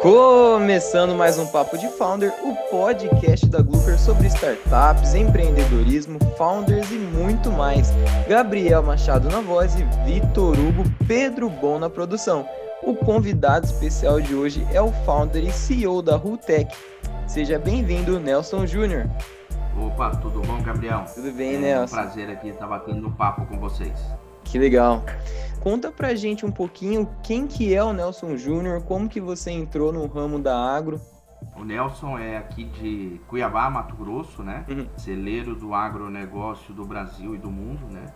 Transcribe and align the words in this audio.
Começando 0.00 1.12
mais 1.16 1.40
um 1.40 1.46
Papo 1.48 1.76
de 1.76 1.88
Founder, 1.88 2.32
o 2.44 2.54
podcast 2.70 3.44
da 3.46 3.60
Glooper 3.60 3.98
sobre 3.98 4.28
startups, 4.28 5.12
empreendedorismo, 5.12 6.20
founders 6.36 6.88
e 6.92 6.94
muito 6.94 7.50
mais. 7.50 7.88
Gabriel 8.28 8.80
Machado 8.80 9.28
na 9.28 9.40
voz 9.40 9.74
e 9.74 9.82
Vitor 10.04 10.56
Hugo 10.56 10.84
Pedro 11.08 11.50
Bom 11.50 11.80
na 11.80 11.90
produção. 11.90 12.48
O 12.80 12.94
convidado 12.94 13.66
especial 13.66 14.20
de 14.20 14.36
hoje 14.36 14.64
é 14.72 14.80
o 14.80 14.92
founder 15.04 15.44
e 15.44 15.50
CEO 15.50 16.00
da 16.00 16.14
Rutec. 16.14 16.72
Seja 17.26 17.58
bem-vindo, 17.58 18.20
Nelson 18.20 18.66
Júnior. 18.66 19.10
Opa, 19.84 20.10
tudo 20.10 20.40
bom, 20.42 20.62
Gabriel? 20.62 21.06
Tudo 21.12 21.32
bem, 21.32 21.56
é 21.56 21.58
Nelson? 21.58 21.96
É 21.96 22.00
um 22.00 22.04
prazer 22.04 22.30
aqui 22.30 22.50
estar 22.50 22.68
batendo 22.68 23.08
um 23.08 23.12
papo 23.12 23.44
com 23.46 23.58
vocês. 23.58 23.98
Que 24.44 24.58
legal. 24.60 25.02
Conta 25.68 25.92
pra 25.92 26.14
gente 26.14 26.46
um 26.46 26.50
pouquinho 26.50 27.06
quem 27.22 27.46
que 27.46 27.74
é 27.74 27.84
o 27.84 27.92
Nelson 27.92 28.38
Júnior, 28.38 28.82
como 28.84 29.06
que 29.06 29.20
você 29.20 29.50
entrou 29.50 29.92
no 29.92 30.06
ramo 30.06 30.38
da 30.38 30.58
agro. 30.58 30.98
O 31.54 31.62
Nelson 31.62 32.18
é 32.18 32.38
aqui 32.38 32.64
de 32.64 33.20
Cuiabá, 33.28 33.68
Mato 33.68 33.94
Grosso, 33.94 34.42
né? 34.42 34.64
Uhum. 34.66 34.86
Celeiro 34.96 35.54
do 35.54 35.74
agronegócio 35.74 36.72
do 36.72 36.86
Brasil 36.86 37.34
e 37.34 37.38
do 37.38 37.50
mundo, 37.50 37.86
né? 37.92 38.06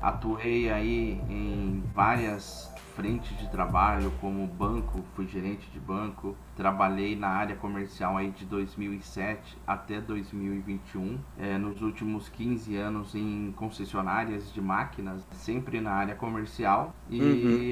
Atuei 0.00 0.70
aí 0.70 1.20
em 1.28 1.82
várias 1.94 2.72
frente 2.98 3.32
de 3.36 3.48
trabalho 3.48 4.10
como 4.20 4.44
banco, 4.44 5.04
fui 5.14 5.24
gerente 5.24 5.70
de 5.70 5.78
banco, 5.78 6.36
trabalhei 6.56 7.14
na 7.14 7.28
área 7.28 7.54
comercial 7.54 8.16
aí 8.16 8.32
de 8.32 8.44
2007 8.44 9.56
até 9.64 10.00
2021, 10.00 11.16
é, 11.38 11.56
nos 11.56 11.80
últimos 11.80 12.28
15 12.28 12.74
anos 12.74 13.14
em 13.14 13.54
concessionárias 13.56 14.52
de 14.52 14.60
máquinas, 14.60 15.24
sempre 15.30 15.80
na 15.80 15.92
área 15.92 16.16
comercial 16.16 16.92
e 17.08 17.22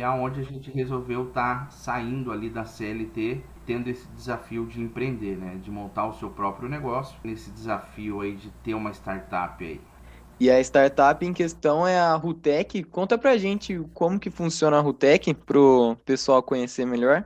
uhum. 0.01 0.07
aonde 0.07 0.39
a 0.39 0.45
gente 0.45 0.71
resolveu 0.71 1.27
estar 1.27 1.65
tá 1.65 1.71
saindo 1.71 2.31
ali 2.31 2.49
da 2.49 2.65
CLT 2.65 3.43
tendo 3.67 3.89
esse 3.89 4.07
desafio 4.13 4.65
de 4.65 4.81
empreender, 4.81 5.37
né, 5.37 5.59
de 5.61 5.73
montar 5.73 6.07
o 6.07 6.13
seu 6.13 6.31
próprio 6.31 6.69
negócio, 6.69 7.19
nesse 7.25 7.51
desafio 7.51 8.21
aí 8.21 8.37
de 8.37 8.49
ter 8.63 8.75
uma 8.75 8.93
startup 8.93 9.65
aí. 9.65 9.81
E 10.39 10.51
a 10.51 10.61
startup 10.61 11.25
em 11.25 11.33
questão 11.33 11.87
é 11.87 11.99
a 11.99 12.15
Rutec. 12.15 12.83
Conta 12.85 13.17
pra 13.17 13.39
gente 13.39 13.83
como 13.95 14.21
que 14.21 14.31
funciona 14.31 14.77
a 14.77 14.81
Rutec 14.81 15.33
pro 15.33 15.97
pessoal 16.05 16.43
conhecer 16.43 16.85
melhor. 16.85 17.25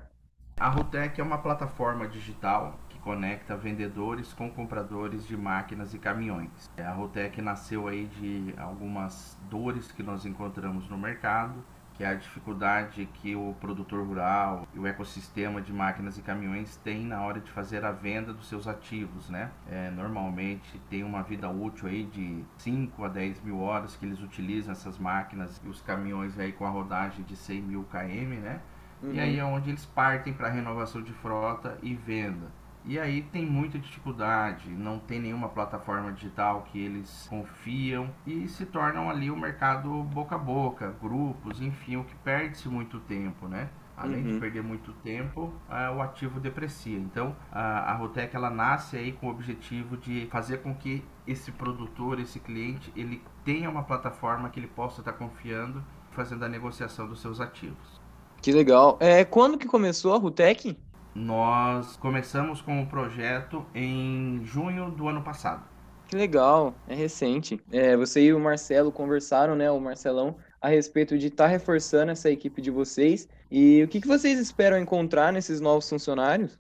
A 0.61 0.69
Rutec 0.69 1.21
é 1.21 1.25
uma 1.25 1.39
plataforma 1.39 2.07
digital 2.07 2.79
que 2.89 2.99
conecta 3.01 3.57
vendedores 3.57 4.33
com 4.33 4.49
compradores 4.49 5.27
de 5.27 5.37
máquinas 5.37 5.93
e 5.93 5.99
caminhões. 5.99 6.71
A 6.79 6.93
Rutec 6.93 7.43
nasceu 7.43 7.89
aí 7.89 8.07
de 8.07 8.55
algumas 8.57 9.37
dores 9.51 9.91
que 9.91 10.05
nós 10.05 10.25
encontramos 10.25 10.89
no 10.89 10.97
mercado 10.97 11.65
que 12.01 12.05
é 12.05 12.09
a 12.09 12.15
dificuldade 12.15 13.07
que 13.13 13.37
o 13.37 13.55
produtor 13.61 14.03
rural 14.07 14.67
e 14.73 14.79
o 14.79 14.87
ecossistema 14.87 15.61
de 15.61 15.71
máquinas 15.71 16.17
e 16.17 16.23
caminhões 16.23 16.75
tem 16.77 17.05
na 17.05 17.21
hora 17.21 17.41
de 17.41 17.51
fazer 17.51 17.85
a 17.85 17.93
venda 17.93 18.33
dos 18.33 18.49
seus 18.49 18.67
ativos, 18.67 19.29
né? 19.29 19.51
É, 19.71 19.91
normalmente 19.91 20.81
tem 20.89 21.05
uma 21.05 21.23
vida 21.23 21.51
útil 21.51 21.89
aí 21.89 22.05
de 22.05 22.43
5 22.57 23.05
a 23.05 23.09
10 23.09 23.43
mil 23.43 23.61
horas 23.61 23.97
que 23.97 24.07
eles 24.07 24.19
utilizam 24.23 24.73
essas 24.73 24.97
máquinas 24.97 25.61
e 25.63 25.69
os 25.69 25.83
caminhões 25.83 26.39
aí 26.39 26.53
com 26.53 26.65
a 26.65 26.71
rodagem 26.71 27.23
de 27.23 27.37
100 27.37 27.61
mil 27.61 27.85
km, 27.85 28.41
né? 28.41 28.63
Uhum. 29.03 29.13
E 29.13 29.21
aí 29.21 29.39
é 29.39 29.45
onde 29.45 29.69
eles 29.69 29.85
partem 29.85 30.33
para 30.33 30.49
renovação 30.49 31.03
de 31.03 31.13
frota 31.13 31.77
e 31.83 31.95
venda. 31.95 32.47
E 32.85 32.99
aí 32.99 33.23
tem 33.23 33.45
muita 33.45 33.79
dificuldade, 33.79 34.71
não 34.71 34.99
tem 34.99 35.21
nenhuma 35.21 35.49
plataforma 35.49 36.13
digital 36.13 36.63
que 36.71 36.79
eles 36.79 37.27
confiam 37.29 38.11
e 38.27 38.49
se 38.49 38.65
tornam 38.65 39.11
ali 39.11 39.31
o 39.31 39.37
mercado 39.37 40.03
boca 40.05 40.35
a 40.35 40.39
boca, 40.39 40.95
grupos, 41.01 41.61
enfim, 41.61 41.97
o 41.97 42.05
que 42.05 42.15
perde-se 42.17 42.69
muito 42.69 42.99
tempo, 43.01 43.47
né? 43.47 43.69
Além 43.97 44.25
uhum. 44.25 44.33
de 44.33 44.41
perder 44.41 44.63
muito 44.63 44.95
tempo, 45.05 45.53
uh, 45.69 45.95
o 45.95 46.01
ativo 46.01 46.41
deprecia. 46.41 46.97
Então, 46.97 47.37
a, 47.53 47.93
a 47.93 47.95
Rotec 47.97 48.35
ela 48.35 48.49
nasce 48.49 48.97
aí 48.97 49.13
com 49.13 49.27
o 49.27 49.31
objetivo 49.31 49.99
de 49.99 50.27
fazer 50.31 50.63
com 50.63 50.75
que 50.75 51.05
esse 51.27 51.53
produtor, 51.53 52.19
esse 52.19 52.41
cliente, 52.41 52.91
ele 52.97 53.23
tenha 53.45 53.69
uma 53.69 53.83
plataforma 53.83 54.49
que 54.49 54.59
ele 54.59 54.69
possa 54.69 55.03
estar 55.03 55.13
confiando, 55.13 55.85
fazendo 56.13 56.47
a 56.47 56.49
negociação 56.49 57.07
dos 57.07 57.21
seus 57.21 57.43
ativos. 57.43 58.01
Que 58.41 58.53
legal. 58.53 58.97
É, 59.01 59.23
quando 59.23 59.59
que 59.59 59.69
começou 59.69 60.15
a 60.15 60.19
Rutec? 60.19 60.79
Nós 61.15 61.97
começamos 61.97 62.61
com 62.63 62.83
o 62.83 62.87
projeto 62.87 63.65
em 63.75 64.41
junho 64.45 64.91
do 64.91 65.09
ano 65.09 65.23
passado. 65.23 65.65
Que 66.07 66.17
legal, 66.17 66.75
é 66.89 66.95
recente. 66.95 67.61
É, 67.71 67.97
você 67.97 68.21
e 68.25 68.33
o 68.33 68.41
Marcelo 68.41 68.91
conversaram, 68.91 69.55
né, 69.55 69.71
o 69.71 69.81
Marcelão, 69.81 70.37
a 70.61 70.69
respeito 70.69 71.17
de 71.17 71.29
estar 71.29 71.45
tá 71.45 71.51
reforçando 71.51 72.11
essa 72.11 72.29
equipe 72.29 72.61
de 72.61 72.71
vocês. 72.71 73.29
E 73.51 73.83
o 73.85 73.89
que, 73.89 74.01
que 74.01 74.09
vocês 74.09 74.39
esperam 74.39 74.79
encontrar 74.79 75.33
nesses 75.33 75.61
novos 75.61 75.89
funcionários? 75.89 76.59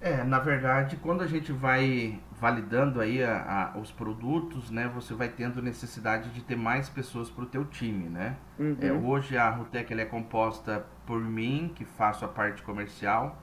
É, 0.00 0.22
na 0.22 0.38
verdade, 0.38 0.96
quando 0.96 1.22
a 1.22 1.26
gente 1.26 1.50
vai 1.50 2.20
validando 2.38 3.00
aí 3.00 3.22
a, 3.22 3.72
a, 3.74 3.78
os 3.78 3.90
produtos, 3.90 4.70
né, 4.70 4.88
você 4.94 5.12
vai 5.12 5.28
tendo 5.28 5.60
necessidade 5.60 6.30
de 6.30 6.42
ter 6.42 6.56
mais 6.56 6.88
pessoas 6.88 7.28
para 7.28 7.44
o 7.44 7.46
teu 7.46 7.64
time, 7.64 8.08
né? 8.08 8.36
Uhum. 8.58 8.76
É, 8.80 8.92
hoje 8.92 9.36
a 9.36 9.50
Rutec 9.50 9.92
é 9.92 10.04
composta 10.04 10.86
por 11.04 11.20
mim, 11.20 11.72
que 11.74 11.84
faço 11.84 12.24
a 12.24 12.28
parte 12.28 12.62
comercial, 12.62 13.42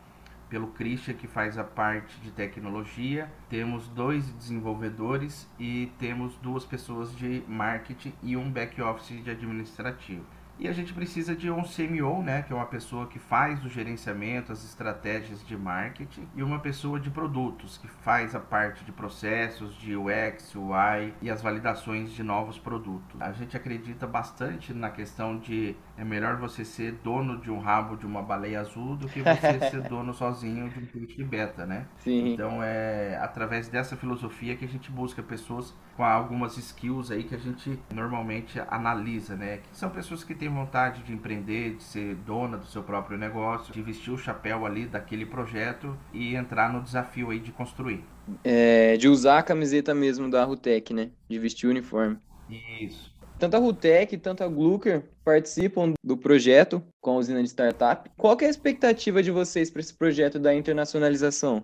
pelo 0.50 0.68
Christian, 0.68 1.14
que 1.16 1.28
faz 1.28 1.58
a 1.58 1.64
parte 1.64 2.20
de 2.22 2.32
tecnologia. 2.32 3.32
Temos 3.50 3.88
dois 3.88 4.32
desenvolvedores 4.34 5.50
e 5.60 5.92
temos 5.98 6.36
duas 6.38 6.66
pessoas 6.66 7.16
de 7.16 7.44
marketing 7.48 8.14
e 8.22 8.36
um 8.38 8.50
back 8.50 8.82
office 8.82 9.24
de 9.24 9.30
administrativo. 9.30 10.26
E 10.58 10.70
a 10.70 10.72
gente 10.72 10.94
precisa 10.94 11.36
de 11.36 11.52
um 11.52 11.64
CMO, 11.64 12.24
né, 12.24 12.42
que 12.42 12.54
é 12.54 12.56
uma 12.56 12.66
pessoa 12.66 13.08
que 13.08 13.20
faz 13.20 13.64
o 13.66 13.68
gerenciamento, 13.68 14.54
as 14.54 14.64
estratégias 14.64 15.46
de 15.46 15.58
marketing, 15.58 16.26
e 16.34 16.42
uma 16.42 16.60
pessoa 16.60 16.98
de 16.98 17.10
produtos, 17.10 17.78
que 17.78 17.90
faz 17.90 18.34
a 18.34 18.40
parte 18.40 18.86
de 18.86 18.92
processos, 18.94 19.76
de 19.76 19.98
UX, 19.98 20.56
UI 20.56 21.14
e 21.22 21.30
as 21.30 21.42
validações 21.42 22.14
de 22.14 22.24
novos 22.24 22.58
produtos. 22.58 23.22
A 23.22 23.34
gente 23.34 23.58
acredita 23.58 24.08
bastante 24.08 24.74
na 24.74 24.90
questão 24.90 25.38
de 25.38 25.76
é 25.98 26.04
melhor 26.04 26.38
você 26.38 26.66
ser 26.66 26.94
dono 27.04 27.40
de 27.40 27.50
um 27.50 27.60
rabo 27.60 27.96
de 27.96 28.06
uma 28.06 28.22
baleia 28.22 28.60
azul 28.60 28.96
do 28.96 29.08
que 29.08 29.22
você 29.22 29.60
ser 29.72 29.82
dono 29.84 30.14
sozinho 30.14 30.70
de 30.70 30.98
um 30.98 31.06
de 31.06 31.24
beta, 31.24 31.66
né? 31.66 31.88
Sim. 32.00 32.34
Então 32.34 32.62
é 32.62 33.18
através 33.22 33.70
dessa 33.70 33.96
filosofia 33.96 34.56
que 34.56 34.66
a 34.66 34.68
gente 34.68 34.92
busca 34.92 35.24
pessoas 35.24 35.74
com 35.96 36.04
algumas 36.04 36.58
skills 36.58 37.12
aí 37.12 37.24
que 37.24 37.34
a 37.34 37.38
gente 37.38 37.80
normalmente 37.94 38.60
analisa, 38.68 39.36
né? 39.36 39.58
Que 39.58 39.78
são 39.78 39.90
pessoas 39.90 40.24
que 40.24 40.36
têm 40.36 40.50
vontade 40.50 41.04
de 41.04 41.14
empreender, 41.14 41.76
de 41.76 41.84
ser 41.84 42.16
dona 42.16 42.58
do 42.58 42.66
seu 42.66 42.84
próprio 42.84 43.18
negócio, 43.18 43.74
de 43.74 43.82
vestir 43.82 44.12
o 44.12 44.18
chapéu 44.18 44.66
ali 44.66 44.86
daquele 44.86 45.26
projeto 45.26 45.98
e 46.14 46.36
entrar 46.36 46.72
no 46.72 46.82
desafio 46.82 47.30
aí 47.30 47.40
de 47.40 47.52
construir. 47.52 48.04
É, 48.44 48.98
de 48.98 49.08
usar 49.08 49.40
a 49.40 49.44
camiseta 49.44 49.94
mesmo 49.94 50.30
da 50.30 50.44
Rutec, 50.44 50.94
né? 50.94 51.12
De 51.30 51.40
vestir 51.40 51.68
o 51.68 51.70
uniforme. 51.70 52.18
Isso. 52.50 53.15
Tanto 53.38 53.58
a 53.58 53.60
Rutec, 53.60 54.18
tanto 54.18 54.44
a 54.44 54.48
Glucker 54.48 55.04
participam 55.24 55.94
do 56.02 56.16
projeto 56.16 56.82
com 57.02 57.12
a 57.12 57.18
usina 57.18 57.44
de 57.44 57.50
startup. 57.50 58.10
Qual 58.16 58.38
é 58.40 58.46
a 58.46 58.50
expectativa 58.50 59.22
de 59.22 59.30
vocês 59.30 59.70
para 59.70 59.82
esse 59.82 59.94
projeto 59.94 60.40
da 60.40 60.56
internacionalização? 60.56 61.64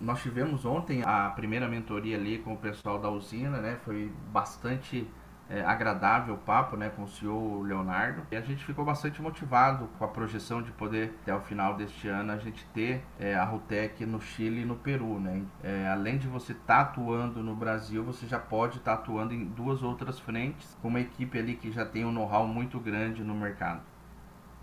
Nós 0.00 0.22
tivemos 0.22 0.64
ontem 0.64 1.02
a 1.04 1.30
primeira 1.30 1.68
mentoria 1.68 2.16
ali 2.16 2.38
com 2.38 2.54
o 2.54 2.56
pessoal 2.56 3.00
da 3.00 3.10
usina, 3.10 3.60
né? 3.60 3.80
Foi 3.84 4.12
bastante 4.32 5.06
é, 5.52 5.62
agradável 5.64 6.36
papo 6.38 6.76
né, 6.76 6.88
com 6.88 7.02
o 7.02 7.08
CEO 7.08 7.62
Leonardo. 7.62 8.22
E 8.30 8.36
a 8.36 8.40
gente 8.40 8.64
ficou 8.64 8.84
bastante 8.84 9.20
motivado 9.20 9.88
com 9.98 10.04
a 10.04 10.08
projeção 10.08 10.62
de 10.62 10.72
poder, 10.72 11.14
até 11.22 11.34
o 11.34 11.40
final 11.40 11.74
deste 11.74 12.08
ano, 12.08 12.32
a 12.32 12.38
gente 12.38 12.64
ter 12.72 13.04
é, 13.20 13.34
a 13.34 13.44
Rutec 13.44 14.04
no 14.06 14.20
Chile 14.20 14.62
e 14.62 14.64
no 14.64 14.76
Peru. 14.76 15.20
Né? 15.20 15.42
É, 15.62 15.88
além 15.88 16.16
de 16.16 16.26
você 16.26 16.52
estar 16.52 16.64
tá 16.66 16.80
atuando 16.80 17.42
no 17.42 17.54
Brasil, 17.54 18.02
você 18.02 18.26
já 18.26 18.38
pode 18.38 18.78
estar 18.78 18.96
tá 18.96 19.02
atuando 19.02 19.34
em 19.34 19.44
duas 19.44 19.82
outras 19.82 20.18
frentes, 20.18 20.76
com 20.80 20.88
uma 20.88 21.00
equipe 21.00 21.38
ali 21.38 21.54
que 21.54 21.70
já 21.70 21.84
tem 21.84 22.04
um 22.04 22.12
know-how 22.12 22.46
muito 22.46 22.80
grande 22.80 23.22
no 23.22 23.34
mercado. 23.34 23.91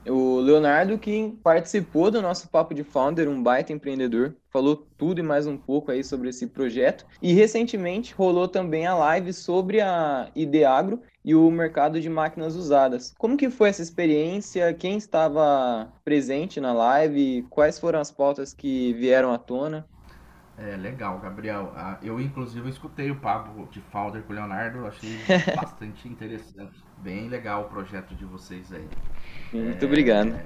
O 0.07 0.39
Leonardo, 0.39 0.97
que 0.97 1.37
participou 1.43 2.09
do 2.09 2.21
nosso 2.21 2.49
Papo 2.49 2.73
de 2.73 2.83
Founder, 2.83 3.29
um 3.29 3.43
baita 3.43 3.73
empreendedor, 3.73 4.35
falou 4.49 4.75
tudo 4.97 5.19
e 5.19 5.23
mais 5.23 5.45
um 5.45 5.57
pouco 5.57 5.91
aí 5.91 6.03
sobre 6.03 6.29
esse 6.29 6.47
projeto. 6.47 7.05
E 7.21 7.33
recentemente 7.33 8.13
rolou 8.13 8.47
também 8.47 8.87
a 8.87 8.95
live 8.95 9.33
sobre 9.33 9.81
a 9.81 10.31
Ideagro 10.35 11.01
e 11.23 11.35
o 11.35 11.51
mercado 11.51 11.99
de 11.99 12.09
máquinas 12.09 12.55
usadas. 12.55 13.13
Como 13.17 13.37
que 13.37 13.49
foi 13.49 13.69
essa 13.69 13.81
experiência? 13.81 14.73
Quem 14.73 14.97
estava 14.97 15.93
presente 16.03 16.59
na 16.61 16.73
live? 16.73 17.45
Quais 17.49 17.77
foram 17.77 17.99
as 17.99 18.11
pautas 18.11 18.53
que 18.53 18.93
vieram 18.93 19.33
à 19.33 19.37
tona? 19.37 19.87
É 20.57 20.75
legal, 20.75 21.19
Gabriel. 21.19 21.71
Ah, 21.75 21.99
eu, 22.01 22.19
inclusive, 22.19 22.69
escutei 22.69 23.09
o 23.11 23.19
papo 23.21 23.67
de 23.69 23.81
Founder 23.81 24.23
com 24.25 24.33
o 24.33 24.35
Leonardo, 24.35 24.85
achei 24.85 25.33
bastante 25.53 26.07
interessante. 26.07 26.85
Bem 26.97 27.29
legal 27.29 27.63
o 27.63 27.69
projeto 27.69 28.13
de 28.15 28.25
vocês 28.25 28.71
aí. 28.73 28.89
Muito 29.53 29.83
é, 29.83 29.87
obrigado. 29.87 30.39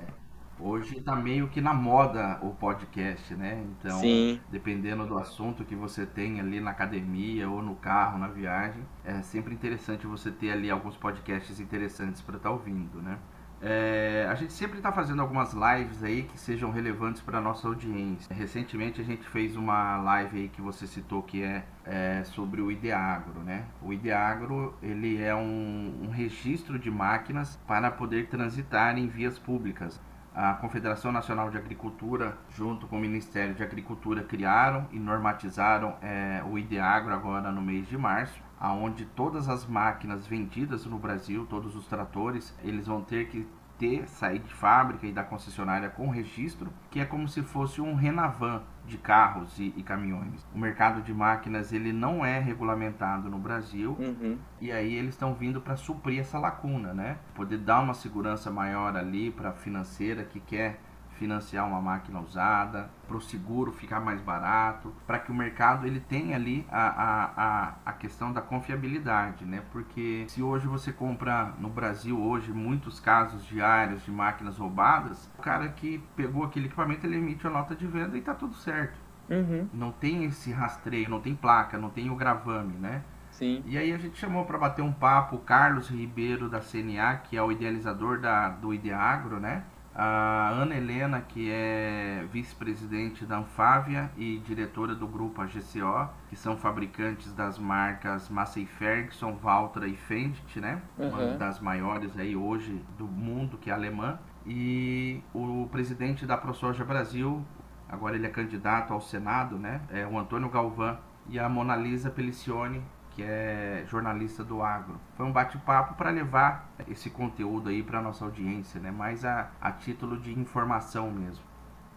Hoje 0.59 0.97
está 0.97 1.15
meio 1.15 1.49
que 1.49 1.59
na 1.59 1.73
moda 1.73 2.39
o 2.41 2.51
podcast, 2.51 3.33
né? 3.35 3.61
Então, 3.71 3.99
Sim. 3.99 4.39
dependendo 4.49 5.05
do 5.05 5.17
assunto 5.17 5.65
que 5.65 5.75
você 5.75 6.05
tem 6.05 6.39
ali 6.39 6.61
na 6.61 6.71
academia 6.71 7.49
ou 7.49 7.61
no 7.61 7.75
carro, 7.75 8.17
na 8.17 8.27
viagem, 8.27 8.81
é 9.03 9.21
sempre 9.21 9.53
interessante 9.53 10.07
você 10.07 10.31
ter 10.31 10.51
ali 10.51 10.71
alguns 10.71 10.95
podcasts 10.95 11.59
interessantes 11.59 12.21
para 12.21 12.37
estar 12.37 12.49
tá 12.49 12.55
ouvindo, 12.55 13.01
né? 13.01 13.17
É, 13.65 14.27
a 14.29 14.35
gente 14.35 14.51
sempre 14.51 14.77
está 14.77 14.91
fazendo 14.91 15.21
algumas 15.21 15.53
lives 15.53 16.03
aí 16.03 16.23
que 16.23 16.37
sejam 16.37 16.69
relevantes 16.69 17.21
para 17.21 17.39
nossa 17.39 17.65
audiência. 17.65 18.35
Recentemente 18.35 18.99
a 18.99 19.03
gente 19.05 19.25
fez 19.29 19.55
uma 19.55 19.95
live 19.97 20.37
aí 20.37 20.49
que 20.49 20.61
você 20.61 20.85
citou 20.85 21.23
que 21.23 21.41
é, 21.41 21.63
é 21.85 22.23
sobre 22.25 22.59
o 22.59 22.69
Ideagro, 22.69 23.39
né? 23.39 23.63
O 23.81 23.93
Ideagro 23.93 24.75
ele 24.81 25.21
é 25.21 25.33
um, 25.33 26.01
um 26.03 26.09
registro 26.09 26.77
de 26.77 26.91
máquinas 26.91 27.57
para 27.65 27.89
poder 27.89 28.27
transitar 28.27 28.97
em 28.97 29.07
vias 29.07 29.39
públicas 29.39 30.01
a 30.35 30.53
Confederação 30.53 31.11
Nacional 31.11 31.49
de 31.51 31.57
Agricultura, 31.57 32.35
junto 32.49 32.87
com 32.87 32.97
o 32.97 32.99
Ministério 32.99 33.53
de 33.53 33.61
Agricultura, 33.61 34.23
criaram 34.23 34.87
e 34.91 34.99
normatizaram 34.99 35.95
é, 36.01 36.41
o 36.49 36.57
Ideagro 36.57 37.13
agora 37.13 37.51
no 37.51 37.61
mês 37.61 37.87
de 37.87 37.97
março, 37.97 38.41
aonde 38.63 39.03
todas 39.03 39.49
as 39.49 39.67
máquinas 39.67 40.25
vendidas 40.25 40.85
no 40.85 40.97
Brasil, 40.97 41.45
todos 41.49 41.75
os 41.75 41.85
tratores, 41.85 42.57
eles 42.63 42.87
vão 42.87 43.01
ter 43.01 43.27
que 43.27 43.45
ter, 43.77 44.07
sair 44.07 44.39
de 44.39 44.53
fábrica 44.53 45.05
e 45.05 45.11
da 45.11 45.21
concessionária 45.21 45.89
com 45.89 46.09
registro, 46.09 46.71
que 46.89 47.01
é 47.01 47.05
como 47.05 47.27
se 47.27 47.41
fosse 47.41 47.81
um 47.81 47.93
Renavan 47.93 48.63
de 48.87 48.97
carros 48.97 49.59
e, 49.59 49.73
e, 49.75 49.83
caminhões. 49.83 50.47
O 50.55 50.57
mercado 50.57 51.01
de 51.01 51.13
máquinas 51.13 51.73
ele 51.73 51.91
não 51.91 52.23
é 52.23 52.39
regulamentado 52.39 53.29
no 53.29 53.37
Brasil 53.37 53.97
uhum. 53.99 54.37
e 54.61 54.71
aí 54.71 54.93
eles 54.93 55.15
estão 55.15 55.33
vindo 55.33 55.59
para 55.59 55.75
suprir 55.75 56.21
essa 56.21 56.39
lacuna, 56.39 56.93
né? 56.93 57.17
Poder 57.35 57.57
dar 57.57 57.81
uma 57.81 57.93
segurança 57.93 58.49
maior 58.49 58.95
ali 58.95 59.29
para 59.29 59.49
a 59.49 59.53
financeira 59.53 60.23
que 60.23 60.39
quer 60.39 60.79
financiar 61.23 61.65
uma 61.65 61.79
máquina 61.79 62.19
usada, 62.19 62.89
para 63.07 63.15
o 63.15 63.21
seguro 63.21 63.71
ficar 63.71 64.01
mais 64.01 64.19
barato, 64.19 64.93
para 65.07 65.17
que 65.19 65.31
o 65.31 65.33
mercado 65.33 65.87
ele 65.87 66.01
tenha 66.01 66.35
ali 66.35 66.67
a, 66.69 67.31
a, 67.37 67.73
a, 67.85 67.93
questão 67.93 68.33
da 68.33 68.41
confiabilidade, 68.41 69.45
né? 69.45 69.63
Porque 69.71 70.25
se 70.27 70.43
hoje 70.43 70.67
você 70.67 70.91
compra 70.91 71.53
no 71.57 71.69
Brasil 71.69 72.21
hoje 72.21 72.51
muitos 72.51 72.99
casos 72.99 73.45
diários 73.45 74.03
de 74.03 74.11
máquinas 74.11 74.57
roubadas, 74.57 75.31
o 75.39 75.41
cara 75.41 75.69
que 75.69 76.03
pegou 76.13 76.43
aquele 76.43 76.65
equipamento 76.65 77.07
ele 77.07 77.15
emite 77.15 77.47
a 77.47 77.49
nota 77.49 77.73
de 77.73 77.87
venda 77.87 78.17
e 78.17 78.19
está 78.19 78.33
tudo 78.33 78.55
certo. 78.55 78.99
Uhum. 79.29 79.69
Não 79.73 79.93
tem 79.93 80.25
esse 80.25 80.51
rastreio, 80.51 81.09
não 81.09 81.21
tem 81.21 81.33
placa, 81.33 81.77
não 81.77 81.89
tem 81.89 82.09
o 82.09 82.15
gravame, 82.17 82.73
né? 82.73 83.01
Sim. 83.31 83.63
E 83.65 83.77
aí 83.77 83.93
a 83.93 83.97
gente 83.97 84.19
chamou 84.19 84.43
para 84.43 84.57
bater 84.57 84.81
um 84.81 84.91
papo 84.91 85.37
o 85.37 85.39
Carlos 85.39 85.87
Ribeiro 85.87 86.49
da 86.49 86.59
CNA, 86.59 87.15
que 87.23 87.37
é 87.37 87.41
o 87.41 87.49
idealizador 87.49 88.19
da, 88.19 88.49
do 88.49 88.73
Ideagro, 88.73 89.39
né? 89.39 89.63
A 89.95 90.49
Ana 90.49 90.75
Helena, 90.75 91.21
que 91.21 91.51
é 91.51 92.25
vice-presidente 92.31 93.25
da 93.25 93.37
Anfávia 93.37 94.09
e 94.17 94.39
diretora 94.39 94.95
do 94.95 95.07
grupo 95.07 95.41
AGCO, 95.41 96.09
que 96.29 96.35
são 96.35 96.57
fabricantes 96.57 97.31
das 97.33 97.59
marcas 97.59 98.29
Massey 98.29 98.65
Ferguson, 98.65 99.33
Valtra 99.33 99.87
e 99.87 99.95
Fendt, 99.95 100.59
né? 100.59 100.81
Uhum. 100.97 101.09
Uma 101.09 101.37
das 101.37 101.59
maiores 101.59 102.17
aí 102.17 102.35
hoje 102.35 102.83
do 102.97 103.05
mundo, 103.05 103.57
que 103.57 103.69
é 103.69 103.73
alemã. 103.73 104.17
E 104.45 105.21
o 105.33 105.67
presidente 105.71 106.25
da 106.25 106.37
ProSoja 106.37 106.83
Brasil, 106.83 107.45
agora 107.87 108.15
ele 108.15 108.25
é 108.25 108.29
candidato 108.29 108.93
ao 108.93 108.99
Senado, 108.99 109.57
né? 109.57 109.81
É 109.89 110.05
o 110.05 110.17
Antônio 110.17 110.49
Galvão 110.49 110.97
e 111.29 111.39
a 111.39 111.47
Mona 111.47 111.75
Lisa 111.75 112.09
Pelicione, 112.09 112.81
que 113.15 113.23
é 113.23 113.83
jornalista 113.87 114.43
do 114.43 114.61
agro. 114.61 114.99
Foi 115.15 115.25
um 115.25 115.31
bate-papo 115.31 115.95
para 115.95 116.09
levar 116.09 116.69
esse 116.89 117.09
conteúdo 117.09 117.69
aí 117.69 117.83
para 117.83 118.01
nossa 118.01 118.25
audiência, 118.25 118.79
né? 118.79 118.91
Mais 118.91 119.23
a, 119.23 119.49
a 119.61 119.71
título 119.71 120.17
de 120.17 120.31
informação 120.37 121.11
mesmo. 121.11 121.43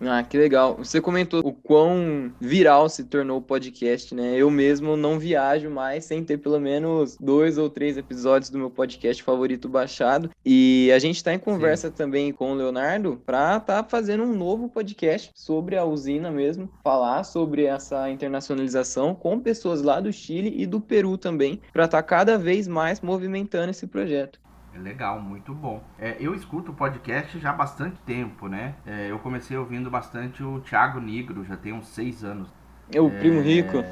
Ah, 0.00 0.22
que 0.22 0.36
legal. 0.36 0.76
Você 0.76 1.00
comentou 1.00 1.40
o 1.40 1.52
quão 1.66 2.32
viral 2.40 2.88
se 2.88 3.04
tornou 3.04 3.38
o 3.38 3.42
podcast, 3.42 4.14
né? 4.14 4.36
Eu 4.36 4.48
mesmo 4.50 4.96
não 4.96 5.18
viajo 5.18 5.68
mais 5.68 6.04
sem 6.04 6.24
ter 6.24 6.38
pelo 6.38 6.60
menos 6.60 7.16
dois 7.20 7.58
ou 7.58 7.68
três 7.68 7.96
episódios 7.96 8.50
do 8.50 8.58
meu 8.58 8.70
podcast 8.70 9.20
favorito 9.22 9.68
baixado. 9.68 10.30
E 10.44 10.90
a 10.94 10.98
gente 11.00 11.16
está 11.16 11.34
em 11.34 11.38
conversa 11.38 11.88
Sim. 11.88 11.94
também 11.94 12.32
com 12.32 12.52
o 12.52 12.54
Leonardo 12.54 13.20
para 13.26 13.56
estar 13.56 13.82
tá 13.82 13.88
fazendo 13.88 14.22
um 14.22 14.34
novo 14.34 14.68
podcast 14.68 15.32
sobre 15.34 15.76
a 15.76 15.84
usina 15.84 16.30
mesmo, 16.30 16.70
falar 16.84 17.24
sobre 17.24 17.64
essa 17.64 18.08
internacionalização 18.08 19.14
com 19.14 19.40
pessoas 19.40 19.82
lá 19.82 20.00
do 20.00 20.12
Chile 20.12 20.54
e 20.56 20.66
do 20.66 20.80
Peru 20.80 21.18
também, 21.18 21.60
para 21.72 21.86
estar 21.86 22.02
tá 22.02 22.08
cada 22.08 22.38
vez 22.38 22.68
mais 22.68 23.00
movimentando 23.00 23.70
esse 23.70 23.88
projeto. 23.88 24.45
É 24.76 24.78
legal, 24.78 25.18
muito 25.18 25.54
bom. 25.54 25.82
É, 25.98 26.16
eu 26.20 26.34
escuto 26.34 26.70
podcast 26.70 27.38
já 27.38 27.48
há 27.48 27.52
bastante 27.54 27.98
tempo, 28.02 28.46
né? 28.46 28.74
É, 28.86 29.10
eu 29.10 29.18
comecei 29.18 29.56
ouvindo 29.56 29.90
bastante 29.90 30.42
o 30.42 30.60
Thiago 30.60 31.00
Negro, 31.00 31.42
já 31.44 31.56
tem 31.56 31.72
uns 31.72 31.88
seis 31.88 32.22
anos. 32.22 32.52
É 32.92 33.00
o 33.00 33.10
Primo 33.10 33.40
Rico. 33.40 33.82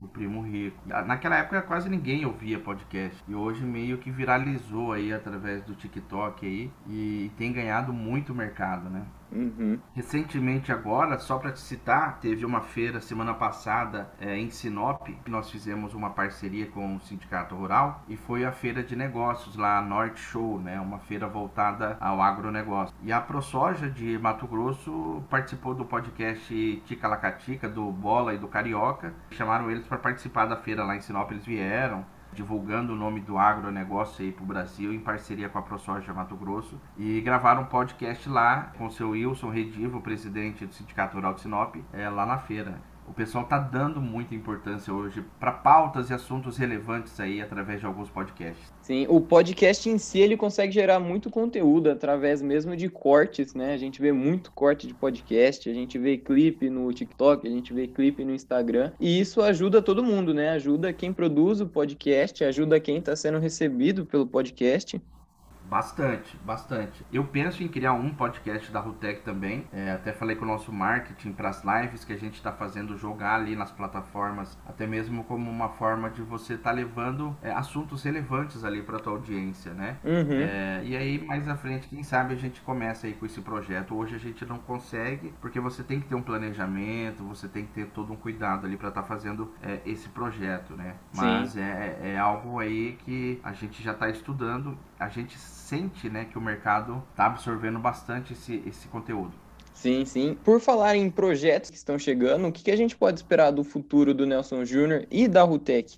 O 0.00 0.08
Primo 0.08 0.40
Rico. 0.40 0.76
Naquela 0.86 1.36
época 1.36 1.60
quase 1.60 1.90
ninguém 1.90 2.24
ouvia 2.24 2.58
podcast. 2.58 3.22
E 3.28 3.34
hoje 3.34 3.62
meio 3.62 3.98
que 3.98 4.10
viralizou 4.10 4.92
aí 4.92 5.12
através 5.12 5.62
do 5.64 5.74
TikTok 5.74 6.46
aí. 6.46 6.70
E 6.88 7.30
tem 7.36 7.52
ganhado 7.52 7.92
muito 7.92 8.34
mercado, 8.34 8.88
né? 8.88 9.02
Uhum. 9.32 9.78
Recentemente 9.94 10.70
agora, 10.70 11.18
só 11.18 11.38
para 11.38 11.52
te 11.52 11.60
citar, 11.60 12.20
teve 12.20 12.44
uma 12.44 12.60
feira 12.60 13.00
semana 13.00 13.32
passada 13.34 14.12
é, 14.20 14.36
em 14.36 14.50
Sinop, 14.50 15.08
nós 15.26 15.50
fizemos 15.50 15.94
uma 15.94 16.10
parceria 16.10 16.66
com 16.66 16.96
o 16.96 17.00
Sindicato 17.00 17.54
Rural 17.54 18.04
e 18.08 18.16
foi 18.16 18.44
a 18.44 18.52
feira 18.52 18.82
de 18.82 18.94
negócios 18.94 19.56
lá, 19.56 19.80
Norte 19.80 20.20
Show, 20.20 20.60
né, 20.60 20.78
uma 20.78 20.98
feira 20.98 21.26
voltada 21.26 21.96
ao 22.00 22.20
agronegócio. 22.20 22.94
E 23.02 23.12
a 23.12 23.20
ProSoja 23.20 23.88
de 23.88 24.18
Mato 24.18 24.46
Grosso 24.46 25.22
participou 25.30 25.74
do 25.74 25.84
podcast 25.84 26.82
Tica 26.84 27.08
Lacatica, 27.08 27.68
do 27.68 27.90
Bola 27.90 28.34
e 28.34 28.38
do 28.38 28.48
Carioca. 28.48 29.14
Chamaram 29.30 29.70
eles 29.70 29.86
para 29.86 29.98
participar 29.98 30.46
da 30.46 30.56
feira 30.56 30.84
lá 30.84 30.94
em 30.94 31.00
Sinop, 31.00 31.30
eles 31.30 31.46
vieram 31.46 32.04
divulgando 32.32 32.92
o 32.92 32.96
nome 32.96 33.20
do 33.20 33.38
agronegócio 33.38 34.24
aí 34.24 34.32
para 34.32 34.42
o 34.42 34.46
Brasil, 34.46 34.92
em 34.92 35.00
parceria 35.00 35.48
com 35.48 35.58
a 35.58 35.62
ProSoja 35.62 36.12
Mato 36.12 36.36
Grosso, 36.36 36.80
e 36.96 37.20
gravaram 37.20 37.62
um 37.62 37.66
podcast 37.66 38.28
lá 38.28 38.72
com 38.76 38.86
o 38.86 38.90
seu 38.90 39.10
Wilson 39.10 39.50
Redivo, 39.50 40.00
presidente 40.00 40.66
do 40.66 40.74
Sindicato 40.74 41.16
Rural 41.16 41.34
de 41.34 41.42
Sinop, 41.42 41.76
é, 41.92 42.08
lá 42.08 42.24
na 42.24 42.38
feira 42.38 42.91
o 43.06 43.12
pessoal 43.12 43.44
está 43.44 43.58
dando 43.58 44.00
muita 44.00 44.34
importância 44.34 44.92
hoje 44.92 45.24
para 45.38 45.52
pautas 45.52 46.10
e 46.10 46.14
assuntos 46.14 46.56
relevantes 46.56 47.18
aí 47.18 47.40
através 47.40 47.80
de 47.80 47.86
alguns 47.86 48.08
podcasts. 48.08 48.72
Sim, 48.80 49.06
o 49.08 49.20
podcast 49.20 49.88
em 49.88 49.98
si 49.98 50.18
ele 50.20 50.36
consegue 50.36 50.72
gerar 50.72 50.98
muito 50.98 51.30
conteúdo 51.30 51.90
através 51.90 52.40
mesmo 52.40 52.76
de 52.76 52.88
cortes, 52.88 53.54
né? 53.54 53.74
A 53.74 53.76
gente 53.76 54.00
vê 54.00 54.12
muito 54.12 54.50
corte 54.52 54.86
de 54.86 54.94
podcast, 54.94 55.68
a 55.68 55.74
gente 55.74 55.98
vê 55.98 56.16
clipe 56.16 56.70
no 56.70 56.92
TikTok, 56.92 57.46
a 57.46 57.50
gente 57.50 57.72
vê 57.72 57.86
clipe 57.86 58.24
no 58.24 58.34
Instagram, 58.34 58.92
e 58.98 59.20
isso 59.20 59.42
ajuda 59.42 59.82
todo 59.82 60.02
mundo, 60.02 60.32
né? 60.32 60.50
Ajuda 60.50 60.92
quem 60.92 61.12
produz 61.12 61.60
o 61.60 61.66
podcast, 61.66 62.44
ajuda 62.44 62.80
quem 62.80 62.98
está 62.98 63.14
sendo 63.14 63.38
recebido 63.38 64.06
pelo 64.06 64.26
podcast. 64.26 65.00
Bastante, 65.72 66.36
bastante. 66.44 67.02
Eu 67.10 67.24
penso 67.24 67.62
em 67.62 67.66
criar 67.66 67.94
um 67.94 68.12
podcast 68.12 68.70
da 68.70 68.78
Rutec 68.78 69.22
também. 69.22 69.66
É, 69.72 69.92
até 69.92 70.12
falei 70.12 70.36
com 70.36 70.44
o 70.44 70.48
nosso 70.48 70.70
marketing 70.70 71.32
para 71.32 71.48
as 71.48 71.64
lives 71.64 72.04
que 72.04 72.12
a 72.12 72.18
gente 72.18 72.34
está 72.34 72.52
fazendo 72.52 72.98
jogar 72.98 73.36
ali 73.36 73.56
nas 73.56 73.70
plataformas, 73.70 74.58
até 74.66 74.86
mesmo 74.86 75.24
como 75.24 75.50
uma 75.50 75.70
forma 75.70 76.10
de 76.10 76.20
você 76.20 76.54
estar 76.54 76.68
tá 76.68 76.76
levando 76.76 77.34
é, 77.40 77.50
assuntos 77.52 78.02
relevantes 78.02 78.64
ali 78.64 78.82
para 78.82 78.98
tua 78.98 79.14
audiência, 79.14 79.72
né? 79.72 79.96
Uhum. 80.04 80.42
É, 80.42 80.82
e 80.84 80.94
aí 80.94 81.24
mais 81.24 81.48
à 81.48 81.56
frente, 81.56 81.88
quem 81.88 82.02
sabe 82.02 82.34
a 82.34 82.36
gente 82.36 82.60
começa 82.60 83.06
aí 83.06 83.14
com 83.14 83.24
esse 83.24 83.40
projeto. 83.40 83.94
Hoje 83.94 84.14
a 84.14 84.18
gente 84.18 84.44
não 84.44 84.58
consegue 84.58 85.32
porque 85.40 85.58
você 85.58 85.82
tem 85.82 86.00
que 86.00 86.06
ter 86.06 86.14
um 86.14 86.22
planejamento, 86.22 87.24
você 87.24 87.48
tem 87.48 87.64
que 87.64 87.72
ter 87.72 87.86
todo 87.86 88.12
um 88.12 88.16
cuidado 88.16 88.66
ali 88.66 88.76
para 88.76 88.90
estar 88.90 89.00
tá 89.00 89.08
fazendo 89.08 89.50
é, 89.62 89.80
esse 89.86 90.10
projeto, 90.10 90.76
né? 90.76 90.96
Mas 91.16 91.56
é, 91.56 91.98
é 92.02 92.18
algo 92.18 92.58
aí 92.58 92.98
que 93.06 93.40
a 93.42 93.54
gente 93.54 93.82
já 93.82 93.92
está 93.92 94.10
estudando. 94.10 94.76
A 95.00 95.08
gente 95.08 95.38
sente 95.62 96.08
né, 96.08 96.26
que 96.30 96.36
o 96.36 96.40
mercado 96.40 97.02
está 97.10 97.26
absorvendo 97.26 97.78
bastante 97.78 98.32
esse, 98.32 98.62
esse 98.66 98.88
conteúdo. 98.88 99.32
Sim, 99.72 100.04
sim. 100.04 100.36
Por 100.44 100.60
falar 100.60 100.96
em 100.96 101.10
projetos 101.10 101.70
que 101.70 101.76
estão 101.76 101.98
chegando, 101.98 102.46
o 102.46 102.52
que, 102.52 102.62
que 102.62 102.70
a 102.70 102.76
gente 102.76 102.96
pode 102.96 103.18
esperar 103.18 103.50
do 103.50 103.64
futuro 103.64 104.12
do 104.12 104.26
Nelson 104.26 104.64
Júnior 104.64 105.06
e 105.10 105.26
da 105.26 105.42
Rutec? 105.42 105.96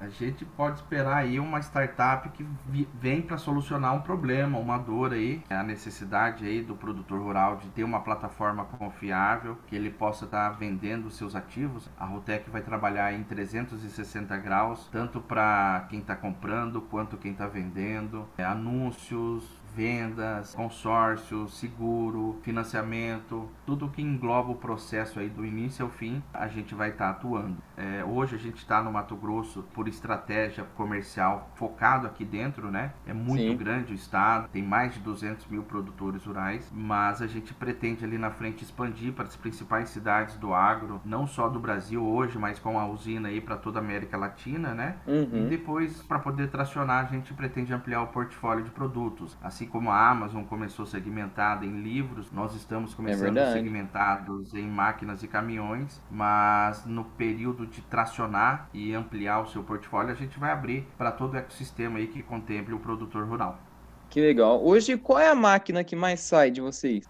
A 0.00 0.08
gente 0.08 0.44
pode 0.44 0.76
esperar 0.76 1.16
aí 1.16 1.40
uma 1.40 1.58
startup 1.60 2.28
que 2.30 2.46
vem 2.94 3.20
para 3.20 3.36
solucionar 3.36 3.94
um 3.94 4.00
problema, 4.00 4.58
uma 4.58 4.78
dor 4.78 5.12
aí, 5.12 5.42
a 5.50 5.62
necessidade 5.62 6.46
aí 6.46 6.62
do 6.62 6.76
produtor 6.76 7.20
rural 7.20 7.56
de 7.56 7.68
ter 7.70 7.82
uma 7.82 8.00
plataforma 8.00 8.64
confiável, 8.64 9.58
que 9.66 9.74
ele 9.74 9.90
possa 9.90 10.24
estar 10.24 10.50
tá 10.50 10.56
vendendo 10.56 11.10
seus 11.10 11.34
ativos. 11.34 11.90
A 11.98 12.04
Rotec 12.04 12.48
vai 12.48 12.62
trabalhar 12.62 13.12
em 13.12 13.24
360 13.24 14.36
graus, 14.38 14.88
tanto 14.92 15.20
para 15.20 15.86
quem 15.88 15.98
está 15.98 16.14
comprando 16.14 16.80
quanto 16.82 17.16
quem 17.16 17.32
está 17.32 17.48
vendendo, 17.48 18.28
é, 18.38 18.44
anúncios, 18.44 19.57
vendas, 19.78 20.56
consórcio, 20.56 21.46
seguro, 21.46 22.40
financiamento, 22.42 23.48
tudo 23.64 23.88
que 23.88 24.02
engloba 24.02 24.50
o 24.50 24.56
processo 24.56 25.20
aí 25.20 25.28
do 25.28 25.46
início 25.46 25.84
ao 25.84 25.90
fim, 25.90 26.20
a 26.34 26.48
gente 26.48 26.74
vai 26.74 26.90
estar 26.90 27.04
tá 27.04 27.10
atuando. 27.12 27.58
É, 27.76 28.02
hoje 28.02 28.34
a 28.34 28.38
gente 28.38 28.56
está 28.56 28.82
no 28.82 28.90
Mato 28.90 29.14
Grosso 29.14 29.62
por 29.72 29.86
estratégia 29.86 30.64
comercial 30.74 31.52
focado 31.54 32.08
aqui 32.08 32.24
dentro, 32.24 32.72
né? 32.72 32.92
É 33.06 33.12
muito 33.12 33.52
Sim. 33.52 33.56
grande 33.56 33.92
o 33.92 33.94
estado, 33.94 34.48
tem 34.48 34.64
mais 34.64 34.94
de 34.94 34.98
200 34.98 35.46
mil 35.46 35.62
produtores 35.62 36.24
rurais, 36.24 36.68
mas 36.74 37.22
a 37.22 37.28
gente 37.28 37.54
pretende 37.54 38.04
ali 38.04 38.18
na 38.18 38.32
frente 38.32 38.64
expandir 38.64 39.12
para 39.12 39.26
as 39.26 39.36
principais 39.36 39.90
cidades 39.90 40.34
do 40.38 40.52
agro, 40.52 41.00
não 41.04 41.24
só 41.24 41.48
do 41.48 41.60
Brasil 41.60 42.04
hoje, 42.04 42.36
mas 42.36 42.58
com 42.58 42.80
a 42.80 42.86
usina 42.88 43.28
aí 43.28 43.40
para 43.40 43.56
toda 43.56 43.78
a 43.78 43.82
América 43.82 44.16
Latina, 44.16 44.74
né? 44.74 44.96
Uhum. 45.06 45.46
E 45.46 45.50
depois, 45.50 46.02
para 46.02 46.18
poder 46.18 46.48
tracionar, 46.48 47.04
a 47.04 47.08
gente 47.08 47.32
pretende 47.32 47.72
ampliar 47.72 48.02
o 48.02 48.08
portfólio 48.08 48.64
de 48.64 48.70
produtos, 48.72 49.38
assim 49.40 49.67
como 49.68 49.90
a 49.90 50.08
Amazon 50.10 50.44
começou 50.44 50.86
segmentada 50.86 51.64
em 51.64 51.80
livros, 51.82 52.32
nós 52.32 52.54
estamos 52.54 52.94
começando 52.94 53.38
É 53.38 53.52
segmentados 53.52 54.54
em 54.54 54.66
máquinas 54.68 55.22
e 55.22 55.28
caminhões, 55.28 56.02
mas 56.10 56.84
no 56.84 57.04
período 57.04 57.66
de 57.66 57.82
tracionar 57.82 58.68
e 58.72 58.94
ampliar 58.94 59.40
o 59.42 59.46
seu 59.48 59.62
portfólio, 59.64 60.12
a 60.12 60.16
gente 60.16 60.38
vai 60.38 60.50
abrir 60.50 60.88
para 60.96 61.12
todo 61.12 61.34
o 61.34 61.36
ecossistema 61.36 61.98
aí 61.98 62.08
que 62.08 62.22
contemple 62.22 62.74
o 62.74 62.80
produtor 62.80 63.26
rural. 63.28 63.68
Que 64.08 64.20
legal. 64.20 64.64
Hoje, 64.64 64.96
qual 64.98 65.18
é 65.18 65.28
a 65.28 65.34
máquina 65.34 65.84
que 65.84 65.94
mais 65.96 66.20
sai 66.20 66.50
de 66.50 66.60
vocês? 66.60 67.04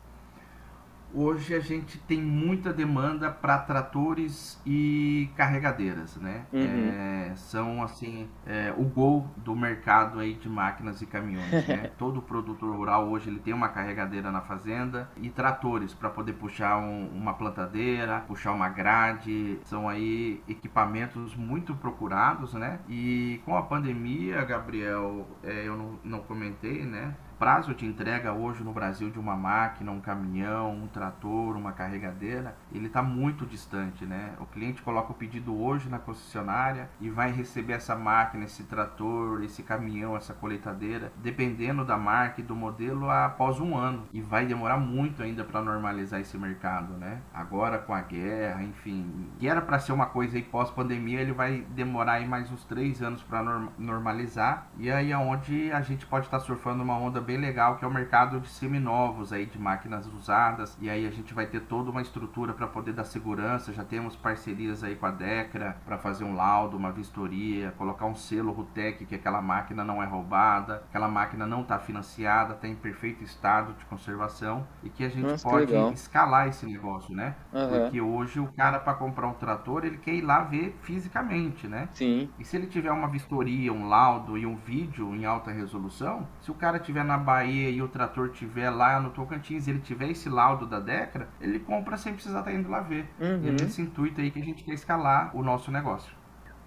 Hoje 1.14 1.54
a 1.54 1.60
gente 1.60 1.98
tem 2.00 2.20
muita 2.20 2.70
demanda 2.70 3.30
para 3.30 3.56
tratores 3.58 4.60
e 4.66 5.28
carregadeiras, 5.34 6.16
né? 6.16 6.44
Uhum. 6.52 6.60
É, 6.62 7.32
são 7.34 7.82
assim 7.82 8.28
é, 8.46 8.74
o 8.76 8.84
gol 8.84 9.26
do 9.38 9.56
mercado 9.56 10.18
aí 10.20 10.34
de 10.34 10.48
máquinas 10.50 11.00
e 11.00 11.06
caminhões, 11.06 11.66
né? 11.66 11.90
Todo 11.96 12.20
produtor 12.20 12.76
rural 12.76 13.08
hoje 13.08 13.30
ele 13.30 13.38
tem 13.40 13.54
uma 13.54 13.70
carregadeira 13.70 14.30
na 14.30 14.42
fazenda 14.42 15.08
e 15.16 15.30
tratores 15.30 15.94
para 15.94 16.10
poder 16.10 16.34
puxar 16.34 16.76
um- 16.78 17.08
uma 17.08 17.32
plantadeira, 17.32 18.20
puxar 18.28 18.52
uma 18.52 18.68
grade, 18.68 19.58
são 19.64 19.88
aí 19.88 20.42
equipamentos 20.46 21.34
muito 21.34 21.74
procurados, 21.74 22.52
né? 22.52 22.80
E 22.86 23.40
com 23.46 23.56
a 23.56 23.62
pandemia, 23.62 24.44
Gabriel, 24.44 25.26
é, 25.42 25.66
eu 25.66 25.74
não, 25.76 25.98
não 26.04 26.18
comentei, 26.20 26.84
né? 26.84 27.14
Prazo 27.38 27.73
de 27.75 27.87
entrega 27.87 28.33
hoje 28.33 28.64
no 28.64 28.73
Brasil 28.73 29.11
de 29.11 29.18
uma 29.18 29.37
máquina, 29.37 29.92
um 29.92 30.00
caminhão, 30.00 30.73
um 30.73 30.88
trator, 30.88 31.57
uma 31.57 31.73
carregadeira, 31.73 32.57
ele 32.73 32.88
está 32.88 33.00
muito 33.00 33.47
distante, 33.47 34.04
né? 34.04 34.33
O 34.40 34.47
cliente 34.47 34.83
coloca 34.83 35.12
o 35.12 35.14
pedido 35.14 35.57
hoje 35.57 35.88
na 35.88 35.99
concessionária 35.99 36.90
e 37.00 37.09
vai 37.09 37.30
receber 37.30 37.75
essa 37.75 37.95
máquina, 37.95 38.45
esse 38.45 38.64
trator, 38.64 39.42
esse 39.45 39.62
caminhão, 39.62 40.16
essa 40.16 40.35
colheitadeira, 40.35 41.12
dependendo 41.16 41.85
da 41.85 41.97
marca 41.97 42.40
e 42.40 42.45
do 42.45 42.57
modelo, 42.57 43.09
após 43.09 43.61
um 43.61 43.76
ano. 43.76 44.09
E 44.12 44.21
vai 44.21 44.45
demorar 44.45 44.78
muito 44.78 45.23
ainda 45.23 45.45
para 45.45 45.62
normalizar 45.62 46.21
esse 46.21 46.37
mercado, 46.37 46.95
né? 46.95 47.21
Agora 47.33 47.78
com 47.78 47.95
a 47.95 48.00
guerra, 48.00 48.62
enfim, 48.62 49.28
que 49.38 49.49
era 49.49 49.61
para 49.61 49.78
ser 49.78 49.92
uma 49.92 50.07
coisa 50.07 50.37
aí 50.37 50.42
pós-pandemia, 50.42 51.21
ele 51.21 51.33
vai 51.33 51.64
demorar 51.71 52.14
aí 52.14 52.26
mais 52.26 52.50
uns 52.50 52.64
três 52.64 53.00
anos 53.00 53.23
para 53.23 53.42
normalizar. 53.78 54.66
E 54.76 54.90
aí 54.90 55.12
é 55.12 55.18
onde 55.18 55.71
a 55.71 55.80
gente 55.83 56.04
pode 56.04 56.26
estar 56.26 56.40
surfando 56.40 56.83
uma 56.83 56.99
onda 56.99 57.21
bem 57.28 57.37
legal, 57.37 57.76
que 57.76 57.85
é 57.85 57.88
o 57.88 57.92
mercado 57.92 58.40
de 58.40 58.49
seminovos 58.49 59.35
aí, 59.35 59.44
de 59.44 59.58
máquinas 59.58 60.06
usadas. 60.06 60.78
E 60.80 60.88
aí 60.88 61.06
a 61.06 61.11
gente 61.11 61.35
vai 61.35 61.44
ter 61.44 61.61
toda 61.61 61.90
uma 61.90 62.00
estrutura 62.00 62.54
para 62.54 62.66
poder 62.66 62.94
dar 62.94 63.04
segurança. 63.04 63.70
Já 63.70 63.85
temos 63.85 64.16
parcerias 64.16 64.82
aí 64.82 64.97
com 64.97 65.04
a 65.04 65.11
Decra 65.11 65.76
para 65.85 65.99
fazer 65.99 66.25
um 66.25 66.35
laudo, 66.35 66.75
uma 66.78 66.90
vistoria, 66.90 67.75
colocar 67.76 68.06
um 68.06 68.14
selo 68.14 68.50
Rutec 68.50 69.04
que 69.04 69.14
aquela 69.14 69.42
máquina 69.42 69.85
não 69.85 70.02
é 70.02 70.06
roubada, 70.06 70.82
aquela 70.88 71.06
máquina 71.06 71.47
não 71.47 71.61
está 71.61 71.78
financiada, 71.78 72.54
está 72.54 72.66
em 72.66 72.75
perfeito 72.75 73.23
estado 73.23 73.75
de 73.75 73.85
conservação 73.85 74.66
e 74.82 74.88
que 74.88 75.04
a 75.04 75.11
gente 75.11 75.28
Nossa, 75.28 75.47
pode 75.47 75.75
escalar 75.92 76.49
esse 76.49 76.64
negócio, 76.64 77.14
né? 77.14 77.35
Aham. 77.52 77.68
Porque 77.68 78.00
hoje 78.00 78.40
o 78.40 78.50
cara 78.52 78.80
para 78.80 78.94
comprar 78.94 79.26
um 79.26 79.35
trator, 79.35 79.85
ele 79.85 79.99
quer 79.99 80.14
ir 80.14 80.23
lá 80.23 80.40
ver 80.40 80.78
fisicamente, 80.80 81.68
né? 81.68 81.90
Sim. 81.92 82.30
E 82.38 82.44
se 82.44 82.56
ele 82.56 82.68
tiver 82.68 82.90
uma 82.90 83.08
vistoria, 83.08 83.70
um 83.70 83.87
laudo 83.87 84.38
e 84.38 84.47
um 84.47 84.56
vídeo 84.56 85.14
em 85.14 85.26
alta 85.26 85.50
resolução, 85.50 86.26
se 86.40 86.50
o 86.50 86.54
cara 86.54 86.78
tiver 86.78 87.04
na 87.04 87.17
Bahia 87.18 87.70
e 87.70 87.80
o 87.82 87.88
trator 87.88 88.30
tiver 88.30 88.70
lá 88.70 89.00
no 89.00 89.10
Tocantins, 89.10 89.68
ele 89.68 89.80
tiver 89.80 90.10
esse 90.10 90.28
laudo 90.28 90.66
da 90.66 90.80
Decra, 90.80 91.28
ele 91.40 91.58
compra 91.58 91.96
sem 91.96 92.14
precisar 92.14 92.40
estar 92.40 92.52
indo 92.52 92.68
lá 92.68 92.80
ver. 92.80 93.08
Uhum. 93.20 93.40
E 93.42 93.48
é 93.48 93.52
nesse 93.52 93.82
intuito 93.82 94.20
aí 94.20 94.30
que 94.30 94.40
a 94.40 94.44
gente 94.44 94.64
quer 94.64 94.75
escalar 94.75 95.34
o 95.37 95.42
nosso 95.42 95.70
negócio. 95.70 96.17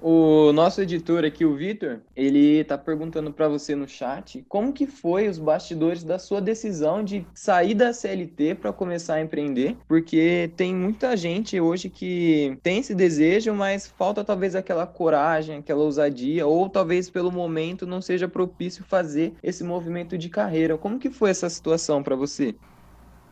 O 0.03 0.51
nosso 0.51 0.81
editor 0.81 1.23
aqui, 1.23 1.45
o 1.45 1.55
Vitor, 1.55 1.99
ele 2.15 2.63
tá 2.63 2.75
perguntando 2.75 3.31
para 3.31 3.47
você 3.47 3.75
no 3.75 3.87
chat 3.87 4.43
como 4.49 4.73
que 4.73 4.87
foi 4.87 5.27
os 5.27 5.37
bastidores 5.37 6.03
da 6.03 6.17
sua 6.17 6.41
decisão 6.41 7.03
de 7.03 7.23
sair 7.35 7.75
da 7.75 7.93
CLT 7.93 8.55
para 8.55 8.73
começar 8.73 9.15
a 9.15 9.21
empreender, 9.21 9.77
porque 9.87 10.51
tem 10.57 10.73
muita 10.73 11.15
gente 11.15 11.61
hoje 11.61 11.87
que 11.87 12.57
tem 12.63 12.79
esse 12.79 12.95
desejo, 12.95 13.53
mas 13.53 13.85
falta 13.85 14.23
talvez 14.23 14.55
aquela 14.55 14.87
coragem, 14.87 15.57
aquela 15.57 15.83
ousadia, 15.83 16.47
ou 16.47 16.67
talvez 16.67 17.07
pelo 17.07 17.31
momento 17.31 17.85
não 17.85 18.01
seja 18.01 18.27
propício 18.27 18.83
fazer 18.83 19.35
esse 19.43 19.63
movimento 19.63 20.17
de 20.17 20.29
carreira. 20.29 20.79
Como 20.79 20.97
que 20.97 21.11
foi 21.11 21.29
essa 21.29 21.47
situação 21.47 22.01
para 22.01 22.15
você? 22.15 22.55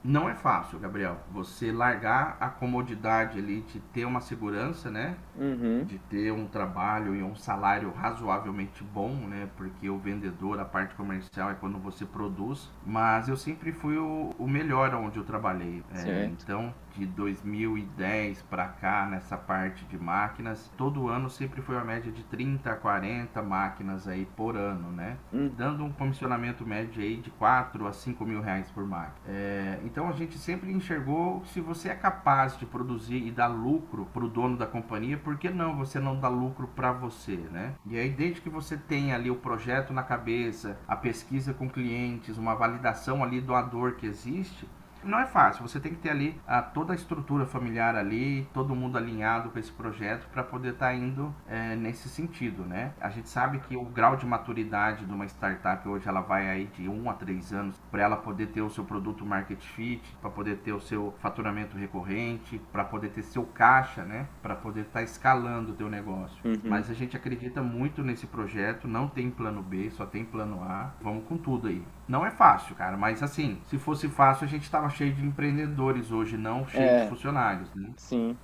Não 0.04 0.30
é 0.30 0.34
fácil, 0.34 0.80
Gabriel, 0.80 1.18
você 1.32 1.72
largar 1.72 2.38
a 2.40 2.48
comodidade 2.48 3.38
ali 3.38 3.62
de 3.62 3.80
ter 3.80 4.06
uma 4.06 4.22
segurança, 4.22 4.90
né? 4.90 5.18
Uhum. 5.38 5.84
de 5.84 5.98
ter 5.98 6.32
um 6.32 6.46
trabalho 6.46 7.16
e 7.16 7.24
um 7.24 7.36
salário 7.36 7.92
razoavelmente 7.92 8.84
bom, 8.84 9.14
né? 9.28 9.50
Porque 9.58 9.90
o 9.90 9.98
vendedor, 9.98 10.60
a 10.60 10.66
parte 10.66 10.96
comercial 10.96 11.52
é 11.52 11.54
quando 11.54 11.78
você 11.78 12.06
produz. 12.06 12.72
Mas 12.86 13.28
eu 13.28 13.36
sempre 13.36 13.72
fui 13.72 13.98
o, 13.98 14.34
o 14.38 14.48
melhor 14.48 14.94
onde 14.96 15.18
eu 15.18 15.24
trabalhei. 15.24 15.84
É, 15.94 16.26
então, 16.26 16.74
de 16.96 17.06
2010 17.06 18.42
para 18.44 18.68
cá, 18.68 19.06
nessa 19.06 19.38
parte 19.38 19.86
de 19.86 19.98
máquinas, 19.98 20.72
todo 20.78 21.08
ano 21.08 21.30
sempre 21.30 21.62
foi 21.62 21.76
uma 21.76 21.86
média 21.86 22.12
de 22.12 22.24
30 22.24 22.72
a 22.72 22.76
40 22.76 23.42
máquinas 23.42 24.08
aí 24.08 24.26
por 24.36 24.56
ano, 24.56 24.92
né? 24.92 25.18
Hum. 25.34 25.52
Dando 25.56 25.84
um 25.84 25.92
comissionamento 25.92 26.66
médio 26.66 27.02
aí 27.02 27.18
de 27.18 27.30
4 27.32 27.88
a 27.88 27.94
5 27.94 28.26
mil 28.26 28.42
reais 28.42 28.70
por 28.72 28.86
máquina. 28.86 29.20
É, 29.28 29.80
então 29.84 30.10
a 30.10 30.14
gente 30.14 30.38
sempre 30.38 30.72
enxergou 30.72 31.44
se 31.46 31.62
você 31.62 31.90
é 31.90 31.96
capaz 31.96 32.58
de 32.58 32.66
produzir 32.66 33.26
e 33.26 33.32
dar 33.32 33.48
lucro 33.48 34.06
para 34.14 34.24
o 34.24 34.30
dono 34.30 34.58
da 34.58 34.66
companhia, 34.66 35.18
por 35.18 35.38
que 35.38 35.50
não 35.50 35.76
você 35.76 36.00
não 36.00 36.20
dá 36.20 36.28
lucro 36.28 36.68
para 36.68 36.92
você, 36.92 37.36
né? 37.36 37.76
E 37.86 37.98
aí 37.98 38.10
desde 38.10 38.42
que 38.42 38.50
você 38.50 38.78
tenha 38.78 39.16
ali 39.16 39.30
o 39.30 39.36
projeto 39.36 39.94
na 39.94 40.04
cabeça, 40.04 40.78
a 40.88 40.96
pesquisa 40.96 41.54
com 41.54 41.70
clientes, 41.70 42.38
uma 42.38 42.56
validação 42.56 43.24
ali 43.24 43.40
do 43.40 43.60
dor 43.64 43.94
que 43.94 44.06
existe, 44.06 44.68
não 45.04 45.20
é 45.20 45.26
fácil, 45.26 45.68
você 45.68 45.80
tem 45.80 45.94
que 45.94 46.00
ter 46.00 46.10
ali 46.10 46.40
a, 46.48 46.62
toda 46.62 46.94
a 46.94 46.96
estrutura 46.96 47.46
familiar 47.46 47.96
ali, 47.96 48.48
todo 48.54 48.76
mundo 48.76 48.98
alinhado 48.98 49.50
com 49.50 49.60
esse 49.60 49.72
projeto 49.72 50.28
para 50.32 50.44
poder 50.44 50.74
estar 50.74 50.94
indo 50.94 51.34
é, 51.48 51.76
nesse 51.76 52.10
sentido, 52.10 52.64
né? 52.64 52.94
A 53.00 53.10
gente 53.10 53.30
sabe 53.30 53.60
que 53.60 53.76
o 53.76 53.86
grau 53.86 54.16
de 54.16 54.26
maturidade 54.26 55.06
de 55.06 55.14
uma 55.14 55.26
startup 55.26 55.88
hoje 55.88 56.08
ela 56.08 56.22
vai 56.22 56.50
aí 56.50 56.66
de 56.68 56.88
1 56.88 57.10
a 57.10 57.14
3 57.14 57.54
anos 57.54 57.82
para 57.92 58.04
ela 58.04 58.18
poder 58.18 58.48
ter 58.48 58.62
o 58.62 58.70
seu 58.70 58.84
produto 58.84 59.26
market 59.26 59.62
fit, 59.62 60.04
para 60.22 60.30
poder 60.30 60.58
ter 60.58 60.74
o 60.74 60.80
seu 60.80 61.14
faturamento 61.20 61.78
recorrente, 61.78 62.60
para 62.72 62.84
poder 62.84 63.10
ter 63.10 63.24
seu 63.24 63.46
caixa, 63.46 64.04
né? 64.04 64.28
Para 64.42 64.56
poder 64.56 64.82
estar 64.82 65.02
escalando 65.02 65.72
o 65.72 65.76
teu 65.76 65.90
negócio. 65.90 66.38
Uhum. 66.44 66.60
Mas 66.64 66.90
a 66.90 66.94
gente 66.94 67.16
acredita 67.16 67.62
muito 67.62 68.04
nesse 68.04 68.28
projeto, 68.28 68.88
não 68.88 69.08
tem 69.08 69.30
plano 69.30 69.62
B, 69.62 69.90
só 69.92 70.06
tem 70.06 70.26
plano 70.26 70.64
A. 70.64 70.92
Vamos 71.02 71.26
com 71.26 71.38
tudo 71.38 71.68
aí. 71.68 71.84
Não 72.08 72.26
é 72.26 72.32
fácil, 72.32 72.76
cara, 72.76 72.98
mas 72.98 73.22
assim, 73.22 73.62
se 73.66 73.78
fosse 73.78 74.10
fácil, 74.10 74.46
a 74.46 74.48
gente 74.48 74.70
tava 74.70 74.89
cheio 74.90 75.16
de 75.16 75.24
empreendedores 75.26 76.12
hoje, 76.12 76.38
não 76.38 76.68
cheio 76.68 76.86
É. 76.86 76.98
de 76.98 77.08
funcionários, 77.10 77.74
né? 77.76 77.94
Sim. 77.98 78.40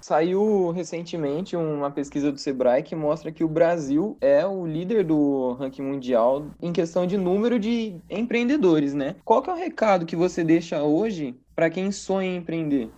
Saiu 0.00 0.70
recentemente 0.72 1.56
uma 1.56 1.90
pesquisa 1.92 2.32
do 2.32 2.38
Sebrae 2.38 2.82
que 2.84 2.96
mostra 2.96 3.32
que 3.32 3.44
o 3.44 3.48
Brasil 3.48 4.18
é 4.20 4.46
o 4.46 4.66
líder 4.66 5.04
do 5.04 5.54
ranking 5.54 5.82
mundial 5.82 6.52
em 6.60 6.72
questão 6.72 7.06
de 7.06 7.16
número 7.18 7.58
de 7.58 8.02
empreendedores, 8.10 8.94
né? 8.94 9.16
Qual 9.24 9.42
que 9.42 9.50
é 9.50 9.54
o 9.54 9.56
recado 9.56 10.06
que 10.06 10.16
você 10.16 10.44
deixa 10.44 10.82
hoje 10.84 11.40
para 11.54 11.70
quem 11.70 11.92
sonha 11.92 12.28
em 12.30 12.36
empreender? 12.38 12.97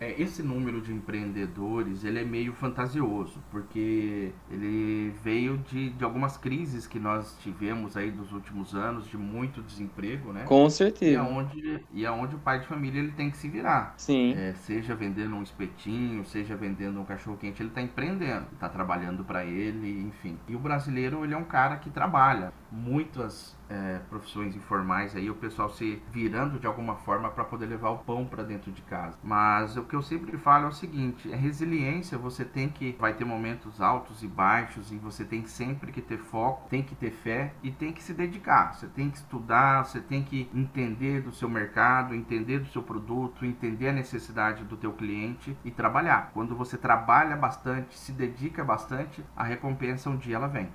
É, 0.00 0.20
esse 0.22 0.42
número 0.44 0.80
de 0.80 0.92
empreendedores, 0.92 2.04
ele 2.04 2.20
é 2.20 2.24
meio 2.24 2.52
fantasioso, 2.52 3.42
porque 3.50 4.32
ele 4.48 5.10
veio 5.24 5.58
de, 5.58 5.90
de 5.90 6.04
algumas 6.04 6.36
crises 6.36 6.86
que 6.86 7.00
nós 7.00 7.36
tivemos 7.40 7.96
aí 7.96 8.10
dos 8.12 8.30
últimos 8.32 8.74
anos, 8.76 9.08
de 9.08 9.16
muito 9.18 9.60
desemprego, 9.60 10.32
né? 10.32 10.50
Com 10.50 10.68
E 11.04 11.16
certeza. 11.16 11.16
aonde, 11.16 11.84
e 11.92 12.06
aonde 12.06 12.36
o 12.36 12.38
pai 12.38 12.60
de 12.60 12.66
família 12.68 13.00
ele 13.00 13.10
tem 13.12 13.28
que 13.30 13.36
se 13.36 13.48
virar. 13.48 13.96
Sim. 13.96 14.32
É, 14.32 14.54
seja 14.54 14.94
vendendo 14.94 15.34
um 15.34 15.42
espetinho, 15.42 16.24
seja 16.24 16.54
vendendo 16.56 17.00
um 17.00 17.04
cachorro 17.04 17.36
quente, 17.36 17.60
ele 17.60 17.70
está 17.70 17.82
empreendendo, 17.82 18.46
está 18.52 18.68
trabalhando 18.68 19.24
para 19.24 19.44
ele, 19.44 20.00
enfim. 20.02 20.38
E 20.46 20.54
o 20.54 20.60
brasileiro 20.60 21.24
ele 21.24 21.34
é 21.34 21.36
um 21.36 21.44
cara 21.44 21.76
que 21.76 21.90
trabalha 21.90 22.52
muitas 22.70 23.57
é, 23.68 24.00
profissões 24.08 24.56
informais 24.56 25.14
aí, 25.14 25.30
o 25.30 25.34
pessoal 25.34 25.68
se 25.70 26.02
virando 26.10 26.58
de 26.58 26.66
alguma 26.66 26.96
forma 26.96 27.30
para 27.30 27.44
poder 27.44 27.66
levar 27.66 27.90
o 27.90 27.98
pão 27.98 28.24
para 28.24 28.42
dentro 28.42 28.72
de 28.72 28.82
casa. 28.82 29.18
Mas 29.22 29.76
o 29.76 29.84
que 29.84 29.94
eu 29.94 30.02
sempre 30.02 30.36
falo 30.38 30.66
é 30.66 30.68
o 30.68 30.72
seguinte: 30.72 31.30
é 31.32 31.36
resiliência. 31.36 32.18
Você 32.18 32.44
tem 32.44 32.68
que 32.68 32.96
vai 32.98 33.14
ter 33.14 33.24
momentos 33.24 33.80
altos 33.80 34.22
e 34.22 34.26
baixos 34.26 34.90
e 34.92 34.96
você 34.96 35.24
tem 35.24 35.44
sempre 35.46 35.92
que 35.92 36.00
ter 36.00 36.18
foco, 36.18 36.68
tem 36.68 36.82
que 36.82 36.94
ter 36.94 37.10
fé 37.10 37.52
e 37.62 37.70
tem 37.70 37.92
que 37.92 38.02
se 38.02 38.14
dedicar. 38.14 38.74
Você 38.74 38.86
tem 38.86 39.10
que 39.10 39.18
estudar, 39.18 39.84
você 39.84 40.00
tem 40.00 40.22
que 40.22 40.48
entender 40.54 41.22
do 41.22 41.32
seu 41.32 41.48
mercado, 41.48 42.14
entender 42.14 42.60
do 42.60 42.68
seu 42.68 42.82
produto, 42.82 43.44
entender 43.44 43.88
a 43.88 43.92
necessidade 43.92 44.64
do 44.64 44.76
teu 44.76 44.92
cliente 44.92 45.56
e 45.64 45.70
trabalhar. 45.70 46.30
Quando 46.32 46.56
você 46.56 46.76
trabalha 46.76 47.36
bastante, 47.36 47.98
se 47.98 48.12
dedica 48.12 48.64
bastante, 48.64 49.24
a 49.36 49.44
recompensa 49.44 50.10
um 50.10 50.16
dia 50.16 50.36
ela 50.36 50.48
vem. 50.48 50.68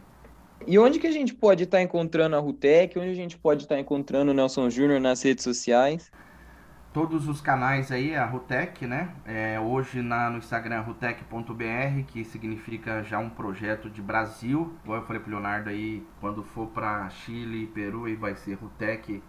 E 0.68 0.78
onde 0.80 1.00
que 1.00 1.08
a 1.08 1.12
gente 1.12 1.34
pode 1.34 1.64
estar 1.64 1.82
encontrando 1.82 2.36
a 2.36 2.40
Rutec? 2.40 2.98
Onde 2.98 3.10
a 3.10 3.16
gente 3.16 3.38
pode 3.38 3.64
estar 3.64 3.80
encontrando 3.80 4.32
o 4.32 4.34
Nelson 4.34 4.70
Júnior 4.70 5.00
nas 5.00 5.22
redes 5.22 5.44
sociais? 5.44 6.12
todos 6.94 7.28
os 7.28 7.42
canais 7.42 7.92
aí, 7.92 8.16
a 8.16 8.24
Rutec, 8.24 8.86
né? 8.86 9.10
É, 9.26 9.60
hoje 9.60 10.02
na, 10.02 10.30
no 10.30 10.38
Instagram 10.38 10.82
rutec.br, 10.82 12.04
que 12.08 12.24
significa 12.24 13.04
já 13.04 13.18
um 13.18 13.30
projeto 13.30 13.90
de 13.90 14.02
Brasil. 14.02 14.72
Igual 14.84 15.00
eu 15.00 15.06
falei 15.06 15.20
pro 15.22 15.32
Leonardo 15.32 15.70
aí, 15.70 16.06
quando 16.22 16.44
for 16.44 16.68
para 16.68 17.10
Chile 17.10 17.64
e 17.64 17.68
Peru, 17.68 18.06
aí 18.06 18.16
vai 18.16 18.36
ser 18.36 18.54
rutec.ch, 18.54 19.24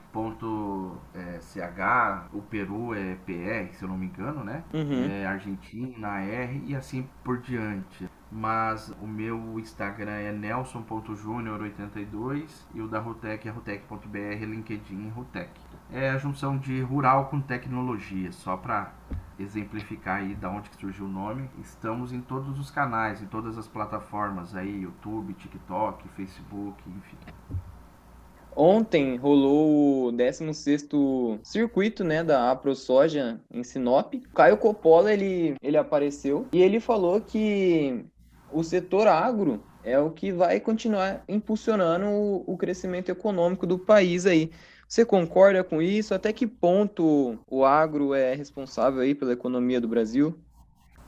o 2.33 2.43
Peru 2.43 2.95
é 2.95 3.17
PR, 3.25 3.75
se 3.75 3.83
eu 3.83 3.89
não 3.89 3.97
me 3.97 4.07
engano, 4.07 4.45
né? 4.45 4.63
Uhum. 4.73 5.11
É, 5.11 5.25
Argentina, 5.27 6.21
R 6.21 6.63
e 6.67 6.77
assim 6.77 7.09
por 7.25 7.41
diante 7.41 8.09
mas 8.35 8.93
o 9.01 9.07
meu 9.07 9.59
Instagram 9.61 10.11
é 10.11 10.33
nelson.junior82 10.33 12.51
e 12.75 12.81
o 12.81 12.89
da 12.89 12.99
Rutec 12.99 13.47
é 13.47 13.51
rutec.br, 13.53 14.45
LinkedIn 14.45 15.11
Rutec. 15.11 15.53
É 15.93 16.11
a 16.11 16.19
junção 16.19 16.59
de 16.59 16.83
rural 16.83 17.27
com 17.27 17.41
tecnologia, 17.41 18.33
só 18.33 18.57
para 18.57 18.93
exemplificar 19.39 20.17
aí 20.17 20.35
da 20.35 20.51
onde 20.51 20.69
que 20.69 20.75
surgiu 20.77 21.05
o 21.05 21.09
nome. 21.09 21.49
Estamos 21.61 22.13
em 22.13 22.21
todos 22.21 22.59
os 22.59 22.73
canais, 22.73 23.23
em 23.23 23.27
todas 23.27 23.57
as 23.57 23.69
plataformas 23.69 24.57
aí, 24.57 24.83
YouTube, 24.83 25.33
TikTok, 25.35 26.09
Facebook, 26.09 26.83
enfim. 26.89 27.17
Ontem 28.57 29.17
rolou 29.17 30.09
o 30.09 30.13
16º 30.13 31.39
circuito, 31.45 32.03
né, 32.03 32.25
da 32.25 32.51
AproSoja 32.51 33.41
em 33.49 33.63
Sinop. 33.63 34.13
Caio 34.35 34.57
Coppola, 34.57 35.13
ele, 35.13 35.55
ele 35.63 35.77
apareceu 35.77 36.49
e 36.53 36.61
ele 36.63 36.81
falou 36.81 37.21
que 37.21 38.05
o 38.55 38.63
setor 38.63 39.09
agro 39.09 39.61
é 39.83 39.99
o 39.99 40.11
que 40.11 40.33
vai 40.33 40.61
continuar 40.61 41.23
impulsionando 41.29 42.07
o, 42.07 42.45
o 42.47 42.57
crescimento 42.57 43.11
econômico 43.11 43.67
do 43.67 43.79
país 43.79 44.25
aí. 44.25 44.51
Você 44.89 45.05
concorda 45.05 45.65
com 45.65 45.83
isso? 45.83 46.15
Até 46.15 46.33
que 46.33 46.47
ponto 46.47 47.39
o 47.51 47.65
agro 47.65 48.15
é 48.15 48.35
responsável 48.35 49.01
aí 49.01 49.15
pela 49.15 49.33
economia 49.33 49.81
do 49.81 49.89
Brasil? 49.89 50.39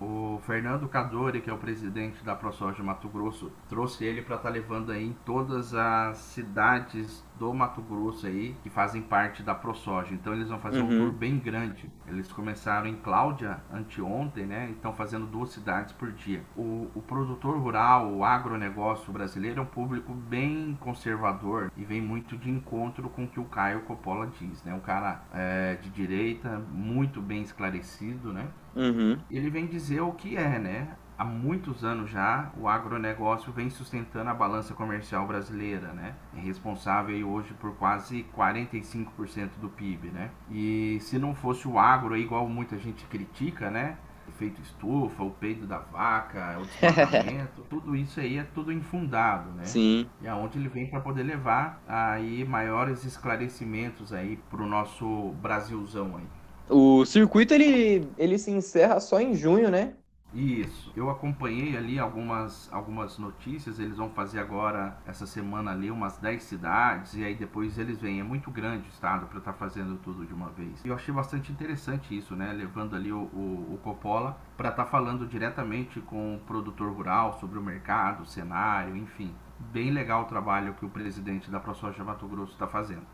O 0.01 0.39
Fernando 0.45 0.89
Cadore, 0.89 1.41
que 1.41 1.49
é 1.49 1.53
o 1.53 1.59
presidente 1.59 2.23
da 2.23 2.35
ProSoja 2.35 2.83
Mato 2.83 3.09
Grosso, 3.09 3.51
trouxe 3.69 4.05
ele 4.05 4.21
para 4.21 4.37
estar 4.37 4.49
tá 4.49 4.55
levando 4.55 4.93
aí 4.93 5.07
em 5.07 5.17
todas 5.25 5.73
as 5.73 6.19
cidades 6.19 7.25
do 7.39 7.53
Mato 7.53 7.81
Grosso 7.83 8.27
aí, 8.27 8.55
que 8.63 8.71
fazem 8.71 9.03
parte 9.03 9.43
da 9.43 9.55
ProSoja. 9.55 10.15
Então 10.15 10.33
eles 10.33 10.49
vão 10.49 10.59
fazer 10.59 10.81
uhum. 10.81 10.87
um 10.87 10.99
tour 10.99 11.13
bem 11.13 11.39
grande. 11.39 11.91
Eles 12.07 12.31
começaram 12.33 12.87
em 12.87 12.97
Cláudia 12.97 13.61
anteontem, 13.73 14.47
né? 14.47 14.69
E 14.69 14.73
estão 14.73 14.93
fazendo 14.93 15.27
duas 15.27 15.51
cidades 15.51 15.93
por 15.93 16.11
dia. 16.13 16.43
O, 16.57 16.89
o 16.95 17.03
produtor 17.03 17.59
rural, 17.59 18.13
o 18.13 18.25
agronegócio 18.25 19.13
brasileiro 19.13 19.61
é 19.61 19.63
um 19.63 19.67
público 19.67 20.13
bem 20.13 20.77
conservador 20.81 21.71
e 21.77 21.85
vem 21.85 22.01
muito 22.01 22.37
de 22.37 22.51
encontro 22.51 23.09
com 23.11 23.25
o 23.25 23.29
que 23.29 23.41
o 23.41 23.45
Caio 23.45 23.83
Coppola 23.83 24.31
diz, 24.39 24.63
né? 24.65 24.75
Um 24.75 24.81
cara 24.81 25.23
é, 25.33 25.77
de 25.77 25.91
direita, 25.91 26.63
muito 26.71 27.21
bem 27.21 27.43
esclarecido, 27.43 28.33
né? 28.33 28.49
Uhum. 28.75 29.19
Ele 29.31 29.51
vem 29.51 29.67
dizer 29.67 30.01
o 30.01 30.13
que 30.13 30.37
é, 30.37 30.59
né? 30.59 30.89
Há 31.19 31.25
muitos 31.25 31.83
anos 31.83 32.11
já, 32.11 32.53
o 32.61 32.69
agronegócio 32.69 33.51
vem 33.51 33.71
sustentando 33.71 34.29
a 34.29 34.35
balança 34.35 34.75
comercial 34.75 35.27
brasileira, 35.27 35.93
né? 35.95 36.15
É 36.37 36.41
responsável 36.41 37.27
hoje 37.27 37.55
por 37.55 37.75
quase 37.77 38.27
45% 38.37 39.53
do 39.59 39.71
PIB, 39.71 40.11
né? 40.11 40.31
E 40.51 40.99
se 41.01 41.19
não 41.19 41.35
fosse 41.35 41.67
o 41.67 41.79
agro, 41.79 42.15
igual 42.15 42.47
muita 42.47 42.77
gente 42.79 43.07
critica, 43.07 43.71
né? 43.71 43.97
Efeito 44.29 44.61
estufa, 44.61 45.23
o 45.23 45.31
peido 45.31 45.67
da 45.67 45.79
vaca, 45.79 46.59
o 46.61 46.67
desmatamento, 46.85 47.63
tudo 47.71 47.97
isso 47.97 48.21
aí 48.21 48.37
é 48.37 48.45
tudo 48.55 48.71
infundado, 48.71 49.51
né? 49.53 49.65
Sim. 49.65 50.07
E 50.21 50.29
aonde 50.29 50.59
ele 50.59 50.69
vem 50.69 50.91
para 50.91 51.01
poder 51.01 51.23
levar 51.23 51.83
aí 51.89 52.45
maiores 52.45 53.05
esclarecimentos 53.05 54.13
aí 54.13 54.37
para 54.51 54.63
o 54.63 54.67
nosso 54.67 55.33
Brasilzão 55.41 56.17
aí. 56.19 56.27
O 56.69 57.07
circuito 57.07 57.55
ele, 57.55 58.07
ele 58.19 58.37
se 58.39 58.51
encerra 58.51 59.01
só 59.01 59.19
em 59.19 59.35
junho, 59.35 59.71
né? 59.71 59.95
Isso. 60.37 60.93
Eu 60.95 61.09
acompanhei 61.09 61.79
ali 61.79 61.99
algumas, 61.99 62.71
algumas 62.71 63.19
notícias. 63.19 63.79
Eles 63.81 63.97
vão 63.97 64.11
fazer 64.11 64.39
agora, 64.39 64.99
essa 65.07 65.27
semana 65.27 65.71
ali, 65.71 65.91
umas 65.91 66.19
10 66.19 66.43
cidades. 66.43 67.15
E 67.15 67.25
aí 67.25 67.35
depois 67.35 67.79
eles 67.79 67.99
vêm. 67.99 68.21
É 68.21 68.23
muito 68.23 68.51
grande 68.51 68.87
o 68.87 68.91
estado 68.91 69.27
para 69.27 69.39
estar 69.39 69.53
tá 69.53 69.59
fazendo 69.59 69.97
tudo 70.03 70.27
de 70.27 70.35
uma 70.35 70.51
vez. 70.51 70.85
E 70.85 70.89
eu 70.89 70.95
achei 70.95 71.13
bastante 71.13 71.51
interessante 71.51 72.17
isso, 72.17 72.37
né? 72.37 72.53
Levando 72.53 72.95
ali 72.95 73.11
o, 73.11 73.31
o, 73.33 73.75
o 73.75 73.81
Coppola 73.83 74.37
para 74.59 74.69
estar 74.69 74.85
tá 74.85 74.91
falando 74.91 75.27
diretamente 75.27 76.01
com 76.01 76.37
o 76.37 76.41
produtor 76.41 76.93
rural 76.93 77.39
sobre 77.41 77.59
o 77.59 77.63
mercado, 77.63 78.23
o 78.23 78.27
cenário, 78.27 78.95
enfim. 78.95 79.35
Bem 79.59 79.91
legal 79.91 80.23
o 80.23 80.27
trabalho 80.27 80.75
que 80.75 80.85
o 80.85 80.91
presidente 80.91 81.51
da 81.51 81.59
ProSoja 81.59 82.05
Mato 82.05 82.29
Grosso 82.29 82.53
está 82.53 82.67
fazendo. 82.67 83.07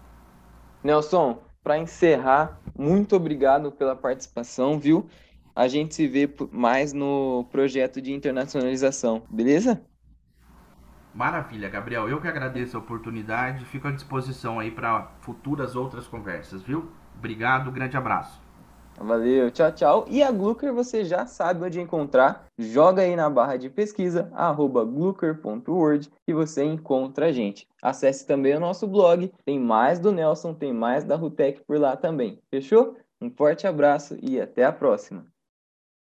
Nelson, 0.82 1.40
para 1.62 1.78
encerrar, 1.78 2.58
muito 2.76 3.14
obrigado 3.14 3.70
pela 3.70 3.94
participação, 3.94 4.80
viu? 4.80 5.08
A 5.54 5.68
gente 5.68 5.94
se 5.94 6.06
vê 6.08 6.28
mais 6.50 6.92
no 6.92 7.46
projeto 7.50 8.00
de 8.00 8.12
internacionalização, 8.12 9.22
beleza? 9.28 9.82
Maravilha, 11.14 11.68
Gabriel. 11.68 12.08
Eu 12.08 12.20
que 12.20 12.28
agradeço 12.28 12.76
a 12.76 12.80
oportunidade, 12.80 13.64
fico 13.66 13.86
à 13.86 13.90
disposição 13.90 14.58
aí 14.58 14.70
para 14.70 15.12
futuras 15.20 15.76
outras 15.76 16.06
conversas, 16.06 16.62
viu? 16.62 16.90
Obrigado, 17.18 17.70
grande 17.70 17.96
abraço. 17.96 18.40
Valeu, 18.98 19.50
tchau, 19.50 19.72
tchau. 19.72 20.04
E 20.08 20.22
a 20.22 20.30
Glucker 20.30 20.72
você 20.72 21.04
já 21.04 21.26
sabe 21.26 21.64
onde 21.64 21.80
encontrar. 21.80 22.46
Joga 22.58 23.02
aí 23.02 23.16
na 23.16 23.28
barra 23.28 23.56
de 23.56 23.68
pesquisa, 23.68 24.30
arroba 24.34 24.84
glucker.word 24.84 26.10
e 26.26 26.32
você 26.32 26.64
encontra 26.64 27.26
a 27.26 27.32
gente. 27.32 27.66
Acesse 27.82 28.26
também 28.26 28.54
o 28.54 28.60
nosso 28.60 28.86
blog, 28.86 29.32
tem 29.44 29.58
mais 29.58 29.98
do 29.98 30.12
Nelson, 30.12 30.54
tem 30.54 30.72
mais 30.72 31.04
da 31.04 31.16
Rutec 31.16 31.62
por 31.66 31.78
lá 31.78 31.96
também. 31.96 32.38
Fechou? 32.50 32.96
Um 33.20 33.30
forte 33.30 33.66
abraço 33.66 34.16
e 34.20 34.40
até 34.40 34.64
a 34.64 34.72
próxima. 34.72 35.31